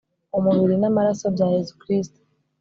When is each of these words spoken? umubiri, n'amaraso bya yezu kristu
umubiri, 0.37 0.75
n'amaraso 0.79 1.25
bya 1.35 1.47
yezu 1.55 1.73
kristu 1.81 2.19